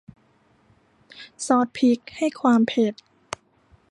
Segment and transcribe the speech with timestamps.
[1.45, 2.93] ซอสพริกให้ความเผ็ด